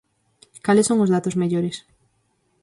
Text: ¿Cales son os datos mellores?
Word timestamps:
¿Cales 0.65 0.87
son 0.89 0.97
os 1.03 1.11
datos 1.15 1.39
mellores? 1.41 1.77